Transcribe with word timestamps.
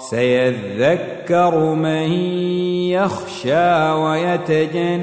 سيذكر 0.00 1.74
من 1.74 2.12
يخشى 2.90 3.90
ويتجنبها 3.92 5.02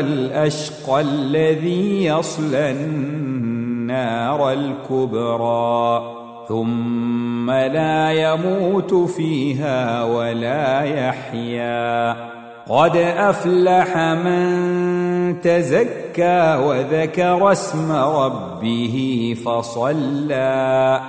الأشقى 0.00 1.00
الذي 1.00 2.04
يصلى 2.04 2.70
النار 2.70 4.52
الكبرى. 4.52 6.14
ثم 6.48 7.50
لا 7.50 8.12
يموت 8.12 8.94
فيها 8.94 10.04
ولا 10.04 10.82
يحيا. 10.82 12.37
قد 12.68 12.96
أفلح 12.96 13.98
من 13.98 15.40
تزكى 15.40 16.62
وذكر 16.66 17.52
اسم 17.52 17.92
ربه 17.92 19.36
فصلى. 19.46 21.00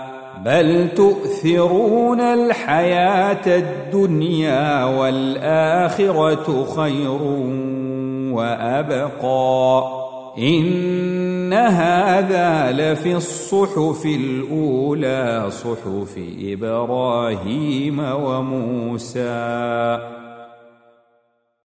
بل 0.45 0.89
تؤثرون 0.95 2.21
الحياة 2.21 3.57
الدنيا 3.57 4.85
والآخرة 4.85 6.65
خير 6.75 7.21
وأبقى. 8.33 9.83
إن 10.37 11.53
هذا 11.53 12.71
لفي 12.71 13.15
الصحف 13.15 14.05
الأولى 14.05 15.45
صحف 15.49 16.19
إبراهيم 16.41 17.99
وموسى. 17.99 19.99